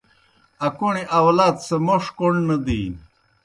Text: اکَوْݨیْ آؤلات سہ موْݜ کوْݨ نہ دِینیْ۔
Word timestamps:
اکَوْݨیْ 0.65 1.03
آؤلات 1.17 1.55
سہ 1.67 1.75
موْݜ 1.85 2.03
کوْݨ 2.17 2.33
نہ 2.47 2.55
دِینیْ۔ 2.65 2.99